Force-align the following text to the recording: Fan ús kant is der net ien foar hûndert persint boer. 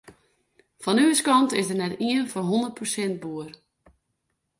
Fan 0.83 1.01
ús 1.05 1.21
kant 1.27 1.55
is 1.59 1.67
der 1.69 1.77
net 1.79 1.93
ien 2.09 2.29
foar 2.31 2.47
hûndert 2.49 2.75
persint 2.77 3.19
boer. 3.23 3.51